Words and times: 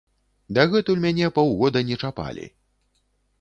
Дагэтуль 0.57 1.03
мяне 1.03 1.27
паўгода 1.35 1.85
не 1.91 1.99
чапалі. 2.03 2.47